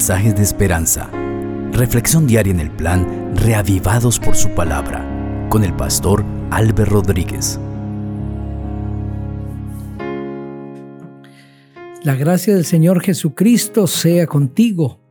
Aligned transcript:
mensajes 0.00 0.34
de 0.34 0.42
esperanza. 0.42 1.10
Reflexión 1.72 2.26
diaria 2.26 2.54
en 2.54 2.60
el 2.60 2.70
plan 2.70 3.36
Reavivados 3.36 4.18
por 4.18 4.34
su 4.34 4.48
palabra 4.54 5.06
con 5.50 5.62
el 5.62 5.76
pastor 5.76 6.24
Álvaro 6.50 6.86
Rodríguez. 6.86 7.60
La 12.02 12.14
gracia 12.14 12.54
del 12.54 12.64
Señor 12.64 13.02
Jesucristo 13.02 13.86
sea 13.86 14.26
contigo. 14.26 15.02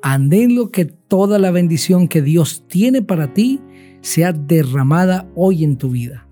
Anhelo 0.00 0.70
que 0.70 0.86
toda 0.86 1.38
la 1.38 1.50
bendición 1.50 2.08
que 2.08 2.22
Dios 2.22 2.64
tiene 2.66 3.02
para 3.02 3.34
ti 3.34 3.60
sea 4.00 4.32
derramada 4.32 5.28
hoy 5.34 5.62
en 5.62 5.76
tu 5.76 5.90
vida. 5.90 6.26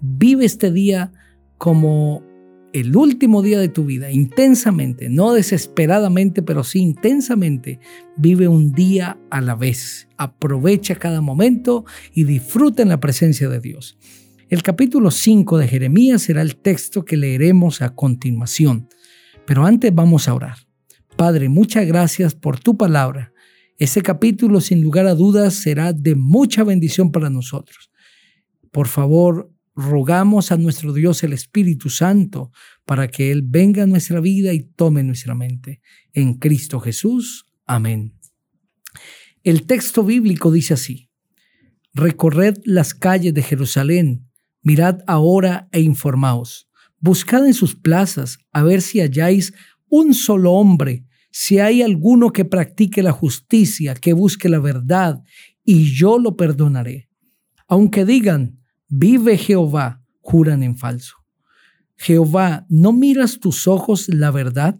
Vive 0.00 0.44
este 0.44 0.72
día 0.72 1.12
como 1.56 2.20
el 2.74 2.96
último 2.96 3.40
día 3.40 3.60
de 3.60 3.68
tu 3.68 3.84
vida, 3.84 4.10
intensamente, 4.10 5.08
no 5.08 5.32
desesperadamente, 5.32 6.42
pero 6.42 6.64
sí 6.64 6.80
intensamente. 6.80 7.78
Vive 8.16 8.48
un 8.48 8.72
día 8.72 9.16
a 9.30 9.40
la 9.40 9.54
vez. 9.54 10.08
Aprovecha 10.16 10.96
cada 10.96 11.20
momento 11.20 11.84
y 12.12 12.24
disfruta 12.24 12.82
en 12.82 12.88
la 12.88 12.98
presencia 12.98 13.48
de 13.48 13.60
Dios. 13.60 13.96
El 14.48 14.64
capítulo 14.64 15.12
5 15.12 15.56
de 15.58 15.68
Jeremías 15.68 16.22
será 16.22 16.42
el 16.42 16.56
texto 16.56 17.04
que 17.04 17.16
leeremos 17.16 17.80
a 17.80 17.94
continuación. 17.94 18.88
Pero 19.46 19.64
antes 19.64 19.94
vamos 19.94 20.26
a 20.26 20.34
orar. 20.34 20.56
Padre, 21.16 21.48
muchas 21.48 21.86
gracias 21.86 22.34
por 22.34 22.58
tu 22.58 22.76
palabra. 22.76 23.32
Ese 23.78 24.02
capítulo, 24.02 24.60
sin 24.60 24.82
lugar 24.82 25.06
a 25.06 25.14
dudas, 25.14 25.54
será 25.54 25.92
de 25.92 26.16
mucha 26.16 26.64
bendición 26.64 27.12
para 27.12 27.30
nosotros. 27.30 27.92
Por 28.72 28.88
favor, 28.88 29.53
rogamos 29.74 30.52
a 30.52 30.56
nuestro 30.56 30.92
Dios 30.92 31.22
el 31.24 31.32
Espíritu 31.32 31.90
Santo 31.90 32.52
para 32.84 33.08
que 33.08 33.30
Él 33.30 33.42
venga 33.44 33.82
a 33.82 33.86
nuestra 33.86 34.20
vida 34.20 34.52
y 34.52 34.60
tome 34.60 35.02
nuestra 35.02 35.34
mente. 35.34 35.80
En 36.12 36.34
Cristo 36.34 36.80
Jesús. 36.80 37.46
Amén. 37.66 38.14
El 39.42 39.66
texto 39.66 40.04
bíblico 40.04 40.50
dice 40.50 40.74
así, 40.74 41.10
Recorred 41.92 42.56
las 42.64 42.92
calles 42.94 43.34
de 43.34 43.42
Jerusalén, 43.42 44.28
mirad 44.62 45.00
ahora 45.06 45.68
e 45.70 45.80
informaos, 45.80 46.68
buscad 46.98 47.46
en 47.46 47.54
sus 47.54 47.76
plazas 47.76 48.38
a 48.52 48.62
ver 48.62 48.82
si 48.82 49.00
halláis 49.00 49.52
un 49.88 50.12
solo 50.12 50.52
hombre, 50.52 51.04
si 51.30 51.58
hay 51.58 51.82
alguno 51.82 52.32
que 52.32 52.44
practique 52.44 53.02
la 53.02 53.12
justicia, 53.12 53.94
que 53.94 54.12
busque 54.12 54.48
la 54.48 54.58
verdad, 54.58 55.22
y 55.64 55.94
yo 55.94 56.18
lo 56.18 56.36
perdonaré. 56.36 57.08
Aunque 57.68 58.04
digan, 58.04 58.63
Vive 58.96 59.36
Jehová, 59.36 60.04
juran 60.20 60.62
en 60.62 60.76
falso. 60.76 61.16
Jehová, 61.96 62.64
¿no 62.68 62.92
miras 62.92 63.40
tus 63.40 63.66
ojos 63.66 64.06
la 64.08 64.30
verdad? 64.30 64.78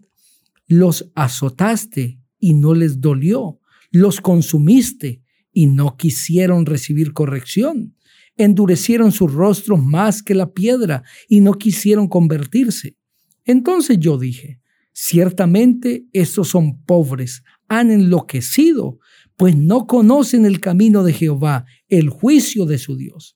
Los 0.67 1.11
azotaste 1.15 2.21
y 2.39 2.53
no 2.53 2.73
les 2.73 3.01
dolió. 3.01 3.59
Los 3.91 4.21
consumiste 4.21 5.21
y 5.51 5.65
no 5.65 5.97
quisieron 5.97 6.65
recibir 6.65 7.11
corrección. 7.11 7.97
Endurecieron 8.37 9.11
sus 9.11 9.33
rostros 9.33 9.83
más 9.83 10.23
que 10.23 10.33
la 10.33 10.53
piedra 10.53 11.03
y 11.27 11.41
no 11.41 11.51
quisieron 11.55 12.07
convertirse. 12.07 12.95
Entonces 13.43 13.97
yo 13.99 14.17
dije, 14.17 14.61
ciertamente 14.93 16.05
estos 16.13 16.47
son 16.47 16.81
pobres, 16.85 17.43
han 17.67 17.91
enloquecido, 17.91 18.97
pues 19.35 19.57
no 19.57 19.87
conocen 19.87 20.45
el 20.45 20.61
camino 20.61 21.03
de 21.03 21.11
Jehová, 21.11 21.65
el 21.89 22.07
juicio 22.07 22.65
de 22.65 22.77
su 22.77 22.95
Dios. 22.95 23.35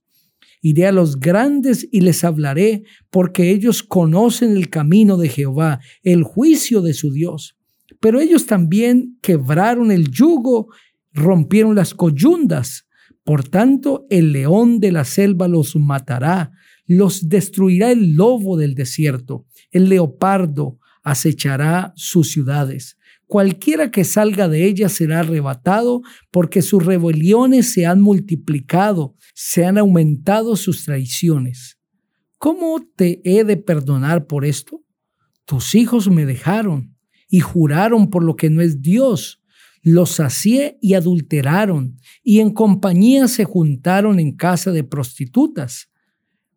Iré 0.62 0.88
a 0.88 0.92
los 0.92 1.20
grandes 1.20 1.88
y 1.92 2.02
les 2.02 2.24
hablaré, 2.24 2.84
porque 3.10 3.52
ellos 3.52 3.82
conocen 3.84 4.58
el 4.58 4.70
camino 4.70 5.18
de 5.18 5.30
Jehová, 5.30 5.80
el 6.04 6.24
juicio 6.24 6.82
de 6.82 6.94
su 6.94 7.12
Dios. 7.12 7.58
Pero 8.00 8.20
ellos 8.20 8.46
también 8.46 9.18
quebraron 9.22 9.92
el 9.92 10.10
yugo, 10.10 10.68
rompieron 11.14 11.76
las 11.76 11.94
coyundas. 11.94 12.88
Por 13.24 13.48
tanto, 13.48 14.06
el 14.10 14.32
león 14.32 14.80
de 14.80 14.92
la 14.92 15.06
selva 15.06 15.48
los 15.48 15.76
matará, 15.76 16.52
los 16.86 17.30
destruirá 17.30 17.92
el 17.92 18.16
lobo 18.16 18.58
del 18.58 18.76
desierto, 18.76 19.46
el 19.72 19.90
leopardo 19.90 20.80
acechará 21.04 21.94
sus 21.96 22.32
ciudades. 22.32 22.98
Cualquiera 23.30 23.92
que 23.92 24.06
salga 24.06 24.50
de 24.50 24.66
ella 24.66 24.90
será 24.90 25.20
arrebatado, 25.20 26.02
porque 26.32 26.64
sus 26.64 26.84
rebeliones 26.84 27.72
se 27.72 27.86
han 27.86 28.02
multiplicado, 28.02 29.16
se 29.36 29.66
han 29.66 29.78
aumentado 29.78 30.56
sus 30.56 30.84
traiciones. 30.84 31.78
¿Cómo 32.40 32.84
te 32.96 33.22
he 33.24 33.44
de 33.44 33.56
perdonar 33.56 34.26
por 34.26 34.46
esto? 34.46 34.84
Tus 35.46 35.76
hijos 35.76 36.10
me 36.10 36.26
dejaron 36.26 36.96
y 37.28 37.42
juraron 37.42 38.10
por 38.10 38.24
lo 38.24 38.36
que 38.36 38.50
no 38.50 38.64
es 38.64 38.82
Dios. 38.82 39.44
Los 39.84 40.10
sacié 40.10 40.80
y 40.82 40.96
adulteraron, 40.96 41.98
y 42.24 42.40
en 42.40 42.50
compañía 42.50 43.28
se 43.28 43.44
juntaron 43.44 44.20
en 44.20 44.36
casa 44.36 44.72
de 44.72 44.84
prostitutas. 44.84 45.92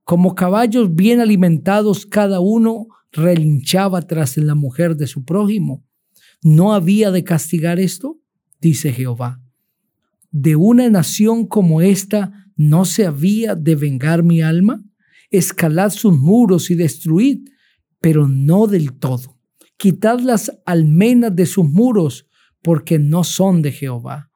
Como 0.05 0.35
caballos 0.35 0.95
bien 0.95 1.21
alimentados, 1.21 2.07
cada 2.07 2.41
uno 2.41 2.87
relinchaba 3.13 4.01
tras 4.01 4.39
la 4.39 4.55
mujer 4.55 4.97
de 4.97 5.07
su 5.07 5.23
prójimo 5.27 5.85
¿No 6.43 6.75
había 6.75 7.13
de 7.13 7.23
castigar 7.23 7.79
esto? 7.79 8.21
Dice 8.61 8.93
Jehová. 8.93 9.41
¿De 10.33 10.57
una 10.57 10.91
nación 10.91 11.47
como 11.47 11.81
esta 11.81 12.49
no 12.57 12.85
se 12.85 13.07
había 13.07 13.55
de 13.55 13.77
vengar 13.77 14.25
mi 14.25 14.43
alma? 14.43 14.83
Escalad 15.31 15.91
sus 15.91 16.19
muros 16.19 16.71
y 16.71 16.75
destruid, 16.75 17.49
pero 18.01 18.27
no 18.27 18.67
del 18.67 18.93
todo. 18.99 19.39
Quitad 19.77 20.19
las 20.19 20.53
almenas 20.67 21.35
de 21.35 21.47
sus 21.47 21.69
muros, 21.69 22.27
porque 22.61 22.99
no 22.99 23.23
son 23.23 23.63
de 23.63 23.71
Jehová. 23.71 24.31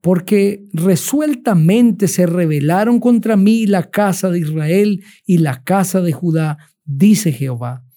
Porque 0.00 0.66
resueltamente 0.72 2.06
se 2.06 2.26
rebelaron 2.26 3.00
contra 3.00 3.36
mí 3.36 3.66
la 3.66 3.90
casa 3.90 4.30
de 4.30 4.38
Israel 4.38 5.02
y 5.26 5.38
la 5.38 5.64
casa 5.64 6.00
de 6.00 6.12
Judá, 6.12 6.58
dice 6.84 7.32
Jehová 7.32 7.87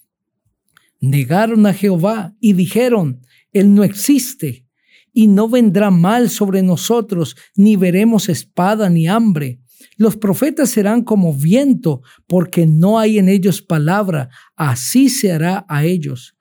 negaron 1.01 1.65
a 1.65 1.73
Jehová 1.73 2.35
y 2.39 2.53
dijeron, 2.53 3.21
Él 3.51 3.73
no 3.73 3.83
existe 3.83 4.65
y 5.13 5.27
no 5.27 5.49
vendrá 5.49 5.91
mal 5.91 6.29
sobre 6.29 6.61
nosotros, 6.61 7.35
ni 7.55 7.75
veremos 7.75 8.29
espada 8.29 8.89
ni 8.89 9.07
hambre. 9.07 9.59
Los 9.97 10.15
profetas 10.15 10.69
serán 10.69 11.03
como 11.03 11.33
viento, 11.33 12.01
porque 12.27 12.65
no 12.65 12.97
hay 12.97 13.17
en 13.17 13.27
ellos 13.27 13.61
palabra, 13.61 14.29
así 14.55 15.09
se 15.09 15.31
hará 15.31 15.65
a 15.67 15.83
ellos. 15.83 16.35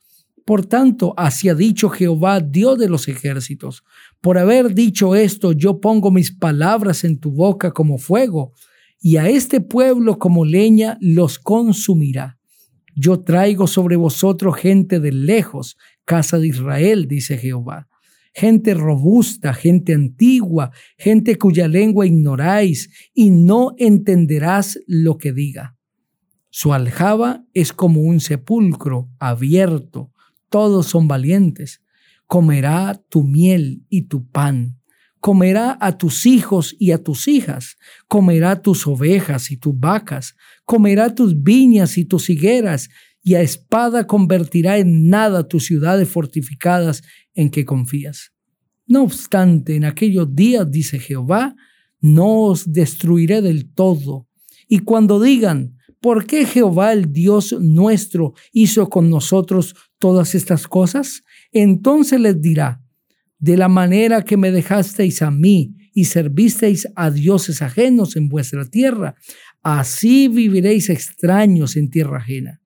Por 0.44 0.66
tanto, 0.66 1.14
así 1.16 1.48
ha 1.48 1.54
dicho 1.54 1.88
Jehová, 1.88 2.40
Dios 2.40 2.78
de 2.78 2.88
los 2.88 3.08
ejércitos, 3.08 3.82
por 4.20 4.38
haber 4.38 4.74
dicho 4.74 5.14
esto, 5.14 5.52
yo 5.52 5.80
pongo 5.80 6.10
mis 6.10 6.30
palabras 6.30 7.04
en 7.04 7.18
tu 7.18 7.32
boca 7.32 7.72
como 7.72 7.98
fuego, 7.98 8.52
y 9.00 9.16
a 9.16 9.28
este 9.28 9.60
pueblo 9.60 10.18
como 10.18 10.44
leña 10.44 10.98
los 11.00 11.38
consumirá. 11.38 12.39
Yo 13.02 13.20
traigo 13.20 13.66
sobre 13.66 13.96
vosotros 13.96 14.56
gente 14.56 15.00
de 15.00 15.10
lejos, 15.10 15.78
casa 16.04 16.38
de 16.38 16.48
Israel, 16.48 17.08
dice 17.08 17.38
Jehová. 17.38 17.88
Gente 18.34 18.74
robusta, 18.74 19.54
gente 19.54 19.94
antigua, 19.94 20.70
gente 20.98 21.38
cuya 21.38 21.66
lengua 21.66 22.04
ignoráis 22.04 22.90
y 23.14 23.30
no 23.30 23.72
entenderás 23.78 24.78
lo 24.86 25.16
que 25.16 25.32
diga. 25.32 25.78
Su 26.50 26.74
aljaba 26.74 27.42
es 27.54 27.72
como 27.72 28.02
un 28.02 28.20
sepulcro 28.20 29.08
abierto, 29.18 30.12
todos 30.50 30.86
son 30.86 31.08
valientes. 31.08 31.80
Comerá 32.26 33.02
tu 33.08 33.24
miel 33.24 33.82
y 33.88 34.08
tu 34.08 34.28
pan 34.28 34.79
comerá 35.20 35.76
a 35.80 35.98
tus 35.98 36.26
hijos 36.26 36.74
y 36.78 36.92
a 36.92 37.02
tus 37.02 37.28
hijas, 37.28 37.76
comerá 38.08 38.62
tus 38.62 38.86
ovejas 38.86 39.50
y 39.50 39.56
tus 39.56 39.78
vacas, 39.78 40.34
comerá 40.64 41.14
tus 41.14 41.42
viñas 41.42 41.98
y 41.98 42.04
tus 42.04 42.30
higueras, 42.30 42.88
y 43.22 43.34
a 43.34 43.42
espada 43.42 44.06
convertirá 44.06 44.78
en 44.78 45.08
nada 45.08 45.46
tus 45.46 45.66
ciudades 45.66 46.08
fortificadas 46.08 47.02
en 47.34 47.50
que 47.50 47.66
confías. 47.66 48.32
No 48.86 49.02
obstante, 49.02 49.76
en 49.76 49.84
aquellos 49.84 50.34
días, 50.34 50.70
dice 50.70 50.98
Jehová, 50.98 51.54
no 52.00 52.44
os 52.44 52.72
destruiré 52.72 53.42
del 53.42 53.72
todo. 53.72 54.26
Y 54.68 54.80
cuando 54.80 55.20
digan, 55.20 55.76
¿por 56.00 56.26
qué 56.26 56.46
Jehová 56.46 56.92
el 56.92 57.12
Dios 57.12 57.54
nuestro 57.60 58.32
hizo 58.52 58.88
con 58.88 59.10
nosotros 59.10 59.74
todas 59.98 60.34
estas 60.34 60.66
cosas? 60.66 61.22
Entonces 61.52 62.20
les 62.20 62.40
dirá, 62.40 62.82
de 63.40 63.56
la 63.56 63.68
manera 63.68 64.22
que 64.22 64.36
me 64.36 64.52
dejasteis 64.52 65.22
a 65.22 65.30
mí 65.30 65.74
y 65.92 66.04
servisteis 66.04 66.88
a 66.94 67.10
dioses 67.10 67.62
ajenos 67.62 68.16
en 68.16 68.28
vuestra 68.28 68.64
tierra, 68.66 69.16
así 69.62 70.28
viviréis 70.28 70.90
extraños 70.90 71.76
en 71.76 71.90
tierra 71.90 72.18
ajena. 72.18 72.60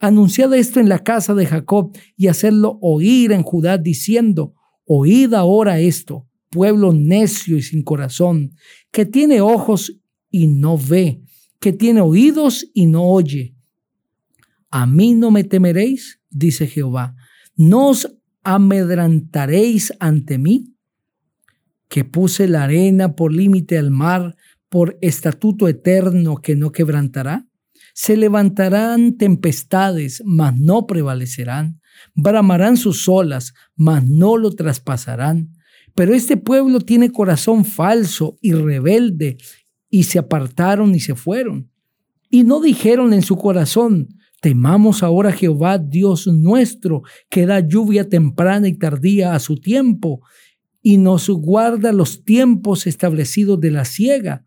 Anunciad 0.00 0.52
esto 0.54 0.80
en 0.80 0.88
la 0.88 1.04
casa 1.04 1.34
de 1.34 1.46
Jacob 1.46 1.96
y 2.16 2.26
hacedlo 2.28 2.78
oír 2.82 3.32
en 3.32 3.42
Judá, 3.42 3.78
diciendo, 3.78 4.54
oíd 4.86 5.34
ahora 5.34 5.78
esto, 5.78 6.26
pueblo 6.50 6.92
necio 6.92 7.56
y 7.56 7.62
sin 7.62 7.82
corazón, 7.82 8.54
que 8.90 9.06
tiene 9.06 9.40
ojos 9.40 10.00
y 10.30 10.48
no 10.48 10.76
ve, 10.78 11.22
que 11.60 11.72
tiene 11.72 12.00
oídos 12.00 12.70
y 12.74 12.86
no 12.86 13.04
oye. 13.04 13.54
A 14.70 14.86
mí 14.86 15.14
no 15.14 15.30
me 15.30 15.44
temeréis, 15.44 16.20
dice 16.30 16.66
Jehová, 16.66 17.14
no 17.56 17.90
os 17.90 18.12
amedrantaréis 18.44 19.92
ante 19.98 20.38
mí? 20.38 20.76
Que 21.88 22.04
puse 22.04 22.46
la 22.46 22.64
arena 22.64 23.16
por 23.16 23.32
límite 23.32 23.78
al 23.78 23.90
mar, 23.90 24.36
por 24.68 24.98
estatuto 25.00 25.68
eterno 25.68 26.36
que 26.36 26.56
no 26.56 26.72
quebrantará. 26.72 27.46
Se 27.94 28.16
levantarán 28.16 29.16
tempestades, 29.16 30.22
mas 30.24 30.58
no 30.58 30.86
prevalecerán. 30.86 31.80
Bramarán 32.14 32.76
sus 32.76 33.08
olas, 33.08 33.54
mas 33.76 34.04
no 34.08 34.36
lo 34.36 34.50
traspasarán. 34.50 35.52
Pero 35.94 36.12
este 36.12 36.36
pueblo 36.36 36.80
tiene 36.80 37.12
corazón 37.12 37.64
falso 37.64 38.36
y 38.40 38.52
rebelde, 38.52 39.36
y 39.90 40.04
se 40.04 40.18
apartaron 40.18 40.92
y 40.94 41.00
se 41.00 41.14
fueron. 41.14 41.70
Y 42.28 42.42
no 42.42 42.60
dijeron 42.60 43.12
en 43.12 43.22
su 43.22 43.36
corazón, 43.36 44.08
temamos 44.44 45.02
ahora 45.02 45.30
a 45.30 45.32
Jehová 45.32 45.78
Dios 45.78 46.26
nuestro, 46.26 47.00
que 47.30 47.46
da 47.46 47.60
lluvia 47.60 48.10
temprana 48.10 48.68
y 48.68 48.74
tardía 48.74 49.34
a 49.34 49.38
su 49.38 49.56
tiempo, 49.56 50.20
y 50.82 50.98
nos 50.98 51.30
guarda 51.30 51.94
los 51.94 52.24
tiempos 52.24 52.86
establecidos 52.86 53.58
de 53.58 53.70
la 53.70 53.86
siega 53.86 54.44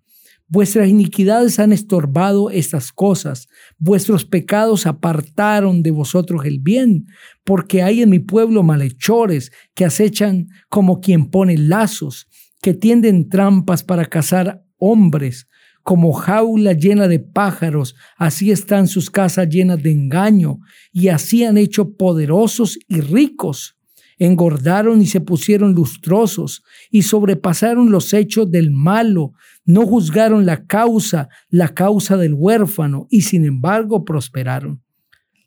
Vuestras 0.50 0.88
iniquidades 0.88 1.60
han 1.60 1.74
estorbado 1.74 2.50
estas 2.50 2.94
cosas. 2.94 3.50
Vuestros 3.78 4.24
pecados 4.24 4.86
apartaron 4.86 5.84
de 5.84 5.92
vosotros 5.92 6.46
el 6.46 6.60
bien, 6.60 7.08
porque 7.44 7.84
hay 7.84 8.02
en 8.02 8.10
mi 8.10 8.20
pueblo 8.20 8.64
malhechores 8.64 9.52
que 9.76 9.84
acechan 9.84 10.48
como 10.70 11.02
quien 11.02 11.30
pone 11.30 11.58
lazos, 11.58 12.28
que 12.62 12.74
tienden 12.74 13.28
trampas 13.28 13.84
para 13.84 14.06
cazar 14.06 14.64
hombres. 14.78 15.50
Como 15.88 16.12
jaula 16.12 16.74
llena 16.74 17.08
de 17.08 17.20
pájaros, 17.20 17.96
así 18.18 18.52
están 18.52 18.88
sus 18.88 19.10
casas 19.10 19.48
llenas 19.48 19.82
de 19.82 19.92
engaño, 19.92 20.60
y 20.92 21.08
así 21.08 21.46
han 21.46 21.58
hecho 21.58 21.94
poderosos 21.94 22.78
y 22.90 23.00
ricos 23.00 23.78
engordaron 24.20 25.02
y 25.02 25.06
se 25.06 25.22
pusieron 25.22 25.76
lustrosos 25.76 26.62
y 26.92 27.04
sobrepasaron 27.04 27.90
los 27.90 28.14
hechos 28.14 28.52
del 28.52 28.72
malo, 28.72 29.32
no 29.64 29.86
juzgaron 29.86 30.46
la 30.46 30.66
causa, 30.66 31.30
la 31.50 31.70
causa 31.70 32.18
del 32.18 32.34
huérfano, 32.34 33.08
y 33.10 33.22
sin 33.22 33.46
embargo 33.46 34.04
prosperaron. 34.04 34.82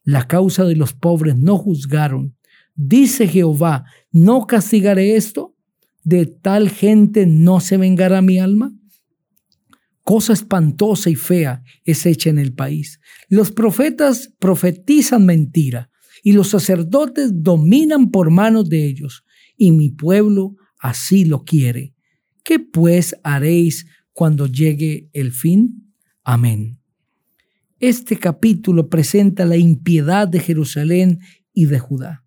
La 0.04 0.26
causa 0.26 0.64
de 0.64 0.74
los 0.74 0.94
pobres 0.94 1.36
no 1.36 1.58
juzgaron. 1.58 2.34
Dice 2.74 3.28
Jehová, 3.28 3.84
¿no 4.10 4.46
castigaré 4.46 5.16
esto? 5.16 5.54
¿De 6.02 6.24
tal 6.24 6.70
gente 6.70 7.26
no 7.26 7.60
se 7.60 7.76
vengará 7.76 8.22
mi 8.22 8.38
alma? 8.38 8.72
Cosa 10.10 10.32
espantosa 10.32 11.08
y 11.08 11.14
fea 11.14 11.62
es 11.84 12.04
hecha 12.04 12.30
en 12.30 12.40
el 12.40 12.52
país. 12.52 12.98
Los 13.28 13.52
profetas 13.52 14.34
profetizan 14.40 15.24
mentira 15.24 15.88
y 16.24 16.32
los 16.32 16.48
sacerdotes 16.48 17.30
dominan 17.32 18.10
por 18.10 18.32
manos 18.32 18.68
de 18.68 18.88
ellos, 18.88 19.24
y 19.56 19.70
mi 19.70 19.90
pueblo 19.90 20.56
así 20.80 21.26
lo 21.26 21.44
quiere. 21.44 21.94
¿Qué 22.42 22.58
pues 22.58 23.14
haréis 23.22 23.86
cuando 24.12 24.48
llegue 24.48 25.08
el 25.12 25.30
fin? 25.30 25.94
Amén. 26.24 26.80
Este 27.78 28.18
capítulo 28.18 28.88
presenta 28.88 29.44
la 29.44 29.58
impiedad 29.58 30.26
de 30.26 30.40
Jerusalén 30.40 31.20
y 31.52 31.66
de 31.66 31.78
Judá. 31.78 32.24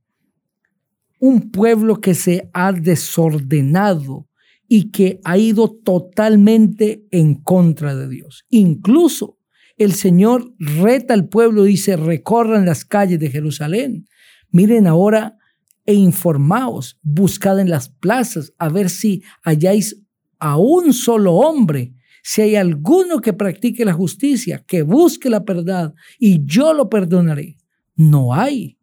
Un 1.19 1.51
pueblo 1.51 1.99
que 1.99 2.13
se 2.13 2.49
ha 2.53 2.71
desordenado 2.71 4.29
y 4.75 4.89
que 4.89 5.19
ha 5.23 5.37
ido 5.37 5.69
totalmente 5.69 7.05
en 7.11 7.35
contra 7.35 7.95
de 7.95 8.09
Dios. 8.09 8.43
Incluso 8.49 9.37
el 9.77 9.93
Señor 9.93 10.51
reta 10.57 11.13
al 11.13 11.29
pueblo, 11.29 11.61
dice, 11.61 11.95
recorran 11.95 12.65
las 12.65 12.83
calles 12.83 13.19
de 13.19 13.29
Jerusalén. 13.29 14.07
Miren 14.49 14.87
ahora 14.87 15.37
e 15.85 15.93
informaos, 15.93 16.99
buscad 17.03 17.59
en 17.59 17.69
las 17.69 17.89
plazas 17.89 18.51
a 18.57 18.69
ver 18.69 18.89
si 18.89 19.21
halláis 19.43 20.01
a 20.39 20.57
un 20.57 20.91
solo 20.91 21.33
hombre, 21.33 21.93
si 22.23 22.41
hay 22.41 22.55
alguno 22.55 23.21
que 23.21 23.33
practique 23.33 23.85
la 23.85 23.93
justicia, 23.93 24.63
que 24.65 24.81
busque 24.81 25.29
la 25.29 25.41
verdad, 25.41 25.93
y 26.17 26.43
yo 26.45 26.73
lo 26.73 26.89
perdonaré. 26.89 27.57
No 27.95 28.33
hay. 28.33 28.79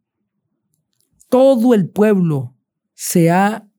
Todo 1.28 1.74
el 1.74 1.90
pueblo 1.90 2.54
se 2.94 3.32
ha 3.32 3.69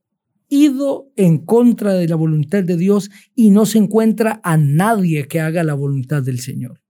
ido 0.52 1.10
en 1.16 1.40
contra 1.40 1.94
de 1.94 2.08
la 2.08 2.16
voluntad 2.16 2.64
de 2.64 2.78
Dios 2.78 3.10
y 3.34 3.50
no 3.50 3.66
se 3.66 3.80
encuentra 3.80 4.42
a 4.44 4.58
nadie 4.58 5.28
que 5.28 5.40
haga 5.40 5.64
la 5.64 5.74
voluntad 5.74 6.22
del 6.22 6.40
Señor. 6.40 6.82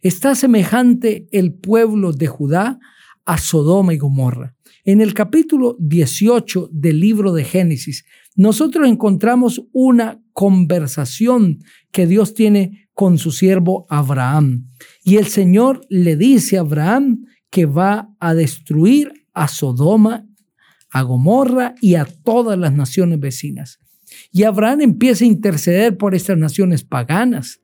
Está 0.00 0.36
semejante 0.36 1.28
el 1.32 1.52
pueblo 1.52 2.12
de 2.12 2.28
Judá 2.28 2.78
a 3.26 3.36
Sodoma 3.36 3.92
y 3.92 3.98
Gomorra. 3.98 4.54
En 4.84 5.00
el 5.00 5.12
capítulo 5.14 5.76
18 5.80 6.70
del 6.72 7.00
libro 7.00 7.32
de 7.32 7.44
Génesis, 7.44 8.04
nosotros 8.36 8.88
encontramos 8.88 9.64
una 9.72 10.22
conversación 10.32 11.58
que 11.90 12.06
Dios 12.06 12.34
tiene 12.34 12.88
con 12.94 13.18
su 13.18 13.32
siervo 13.32 13.84
Abraham. 13.90 14.70
Y 15.02 15.16
el 15.16 15.26
Señor 15.26 15.80
le 15.88 16.16
dice 16.16 16.56
a 16.56 16.60
Abraham 16.60 17.26
que 17.50 17.66
va 17.66 18.14
a 18.20 18.34
destruir 18.34 19.26
a 19.34 19.48
Sodoma, 19.48 20.27
a 20.90 21.02
Gomorra 21.02 21.74
y 21.80 21.94
a 21.94 22.04
todas 22.04 22.58
las 22.58 22.72
naciones 22.72 23.20
vecinas. 23.20 23.78
Y 24.32 24.44
Abraham 24.44 24.80
empieza 24.80 25.24
a 25.24 25.28
interceder 25.28 25.96
por 25.96 26.14
estas 26.14 26.38
naciones 26.38 26.84
paganas 26.84 27.60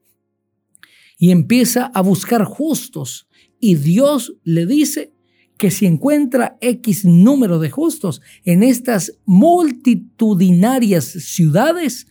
y 1.19 1.31
empieza 1.31 1.87
a 1.87 2.03
buscar 2.03 2.45
justos. 2.45 3.29
Y 3.61 3.77
Dios 3.77 4.37
le 4.45 4.67
dice 4.67 5.15
que 5.57 5.71
si 5.71 5.87
encuentra 5.87 6.59
X 6.61 7.05
número 7.05 7.59
de 7.59 7.71
justos 7.71 8.21
en 8.45 8.63
estas 8.63 9.19
multitudinarias 9.25 11.05
ciudades, 11.05 12.07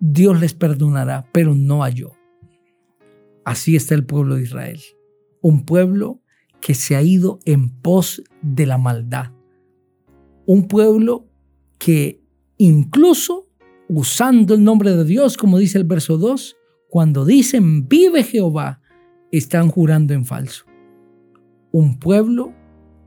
Dios 0.00 0.38
les 0.40 0.54
perdonará, 0.54 1.28
pero 1.32 1.54
no 1.54 1.88
yo. 1.88 2.12
Así 3.44 3.76
está 3.76 3.94
el 3.94 4.04
pueblo 4.04 4.36
de 4.36 4.42
Israel, 4.42 4.80
un 5.40 5.64
pueblo 5.64 6.22
que 6.60 6.74
se 6.74 6.96
ha 6.96 7.02
ido 7.02 7.40
en 7.44 7.70
pos 7.70 8.22
de 8.42 8.66
la 8.66 8.78
maldad, 8.78 9.32
un 10.46 10.68
pueblo 10.68 11.28
que 11.78 12.22
incluso 12.58 13.48
usando 13.88 14.54
el 14.54 14.64
nombre 14.64 14.96
de 14.96 15.04
Dios, 15.04 15.36
como 15.36 15.58
dice 15.58 15.78
el 15.78 15.84
verso 15.84 16.18
2, 16.18 16.56
cuando 16.88 17.24
dicen 17.24 17.88
vive 17.88 18.22
Jehová, 18.22 18.80
están 19.30 19.68
jurando 19.68 20.14
en 20.14 20.24
falso. 20.24 20.64
Un 21.72 21.98
pueblo 21.98 22.52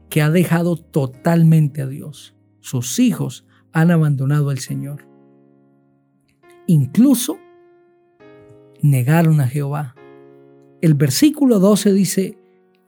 que 0.10 0.22
ha 0.22 0.30
dejado 0.30 0.78
totalmente 0.78 1.82
a 1.82 1.88
Dios. 1.88 2.36
Sus 2.60 3.00
hijos 3.00 3.46
han 3.72 3.92
abandonado 3.92 4.50
al 4.50 4.60
Señor. 4.60 5.08
Incluso 6.66 7.38
negaron 8.82 9.40
a 9.40 9.48
Jehová. 9.48 9.96
El 10.82 10.94
versículo 10.94 11.60
12 11.60 11.94
dice, 11.94 12.38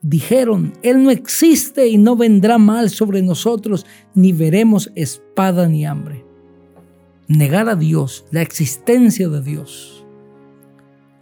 dijeron, 0.02 0.72
Él 0.82 1.02
no 1.02 1.10
existe 1.10 1.88
y 1.88 1.98
no 1.98 2.16
vendrá 2.16 2.58
mal 2.58 2.90
sobre 2.90 3.22
nosotros, 3.22 3.86
ni 4.14 4.32
veremos 4.32 4.90
espada 4.94 5.68
ni 5.68 5.84
hambre. 5.84 6.24
Negar 7.28 7.68
a 7.68 7.76
Dios, 7.76 8.24
la 8.30 8.42
existencia 8.42 9.28
de 9.28 9.42
Dios 9.42 10.04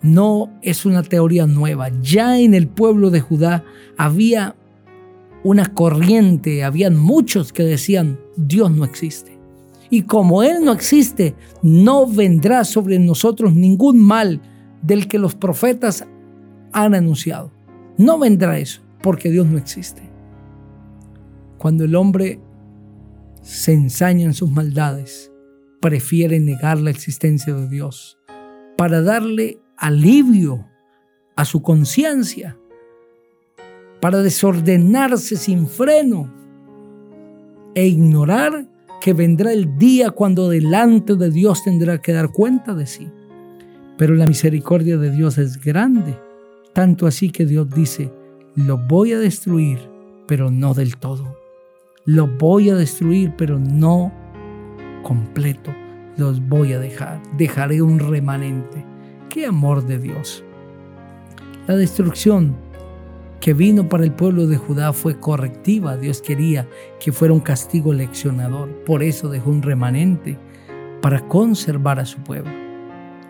no 0.02 0.50
es 0.62 0.86
una 0.86 1.02
teoría 1.02 1.46
nueva. 1.46 1.90
Ya 2.00 2.38
en 2.38 2.54
el 2.54 2.68
pueblo 2.68 3.10
de 3.10 3.20
Judá 3.20 3.64
había 3.96 4.56
una 5.42 5.72
corriente, 5.74 6.64
habían 6.64 6.96
muchos 6.96 7.52
que 7.52 7.64
decían, 7.64 8.18
Dios 8.36 8.70
no 8.70 8.84
existe. 8.84 9.38
Y 9.90 10.02
como 10.02 10.42
Él 10.42 10.64
no 10.64 10.72
existe, 10.72 11.34
no 11.62 12.06
vendrá 12.06 12.64
sobre 12.64 12.98
nosotros 12.98 13.54
ningún 13.54 14.00
mal 14.00 14.40
del 14.82 15.08
que 15.08 15.18
los 15.18 15.34
profetas 15.34 16.06
han 16.72 16.94
anunciado. 16.94 17.50
No 17.98 18.18
vendrá 18.18 18.58
eso, 18.58 18.80
porque 19.02 19.30
Dios 19.30 19.46
no 19.46 19.58
existe. 19.58 20.02
Cuando 21.58 21.84
el 21.84 21.94
hombre 21.94 22.40
se 23.42 23.72
ensaña 23.72 24.24
en 24.24 24.34
sus 24.34 24.50
maldades, 24.50 25.30
prefiere 25.80 26.40
negar 26.40 26.78
la 26.78 26.90
existencia 26.90 27.52
de 27.54 27.68
Dios 27.68 28.18
para 28.76 29.02
darle 29.02 29.60
alivio 29.76 30.66
a 31.36 31.44
su 31.44 31.62
conciencia 31.62 32.56
para 34.00 34.22
desordenarse 34.22 35.36
sin 35.36 35.66
freno 35.66 36.32
e 37.74 37.86
ignorar 37.86 38.68
que 39.00 39.12
vendrá 39.12 39.52
el 39.52 39.78
día 39.78 40.10
cuando 40.10 40.48
delante 40.48 41.14
de 41.14 41.30
Dios 41.30 41.62
tendrá 41.62 41.98
que 41.98 42.12
dar 42.12 42.30
cuenta 42.30 42.74
de 42.74 42.86
sí. 42.86 43.08
Pero 43.96 44.14
la 44.14 44.26
misericordia 44.26 44.96
de 44.96 45.10
Dios 45.10 45.38
es 45.38 45.60
grande, 45.60 46.16
tanto 46.78 47.08
así 47.08 47.30
que 47.30 47.44
Dios 47.44 47.68
dice, 47.70 48.08
lo 48.54 48.78
voy 48.78 49.12
a 49.12 49.18
destruir, 49.18 49.80
pero 50.28 50.48
no 50.48 50.74
del 50.74 50.96
todo. 50.96 51.36
Lo 52.04 52.28
voy 52.28 52.70
a 52.70 52.76
destruir, 52.76 53.34
pero 53.36 53.58
no 53.58 54.12
completo. 55.02 55.74
Los 56.16 56.40
voy 56.40 56.74
a 56.74 56.78
dejar. 56.78 57.20
Dejaré 57.36 57.82
un 57.82 57.98
remanente. 57.98 58.84
¡Qué 59.28 59.44
amor 59.44 59.88
de 59.88 59.98
Dios! 59.98 60.44
La 61.66 61.74
destrucción 61.74 62.54
que 63.40 63.54
vino 63.54 63.88
para 63.88 64.04
el 64.04 64.12
pueblo 64.12 64.46
de 64.46 64.56
Judá 64.56 64.92
fue 64.92 65.18
correctiva. 65.18 65.96
Dios 65.96 66.22
quería 66.22 66.68
que 67.00 67.10
fuera 67.10 67.34
un 67.34 67.40
castigo 67.40 67.92
leccionador. 67.92 68.68
Por 68.84 69.02
eso 69.02 69.28
dejó 69.28 69.50
un 69.50 69.62
remanente 69.62 70.38
para 71.02 71.26
conservar 71.26 71.98
a 71.98 72.06
su 72.06 72.18
pueblo. 72.20 72.52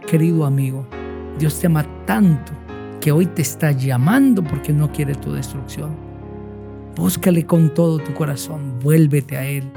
Querido 0.07 0.45
amigo, 0.45 0.87
Dios 1.39 1.59
te 1.59 1.67
ama 1.67 1.87
tanto 2.05 2.53
que 3.01 3.13
hoy 3.13 3.27
te 3.27 3.43
está 3.43 3.73
llamando 3.73 4.43
porque 4.43 4.73
no 4.73 4.91
quiere 4.93 5.15
tu 5.15 5.33
destrucción. 5.33 5.97
Búscale 6.97 7.47
con 7.47 7.73
todo 7.75 7.99
tu 7.99 8.13
corazón, 8.15 8.79
vuélvete 8.81 9.37
a 9.37 9.47
Él 9.47 9.71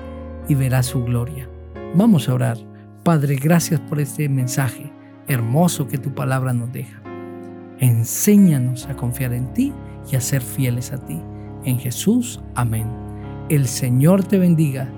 y 0.48 0.56
verás 0.56 0.88
su 0.88 1.04
gloria. 1.04 1.48
Vamos 1.96 2.28
a 2.28 2.34
orar. 2.34 2.58
Padre, 3.04 3.36
gracias 3.36 3.80
por 3.80 4.00
este 4.00 4.28
mensaje 4.30 4.92
hermoso 5.28 5.88
que 5.88 5.98
tu 5.98 6.14
palabra 6.14 6.54
nos 6.54 6.72
deja. 6.72 7.02
Enséñanos 7.80 8.88
a 8.88 8.96
confiar 8.96 9.34
en 9.34 9.54
ti 9.54 9.74
y 10.12 10.16
a 10.16 10.22
ser 10.22 10.42
fieles 10.42 10.92
a 10.94 11.04
ti. 11.06 11.20
En 11.64 11.80
Jesús, 11.80 12.42
amén. 12.56 12.88
El 13.50 13.68
Señor 13.68 14.24
te 14.24 14.38
bendiga 14.38 14.90